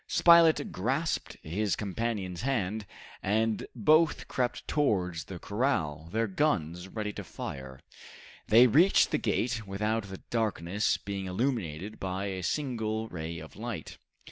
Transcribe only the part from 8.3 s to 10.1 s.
They reached the gate without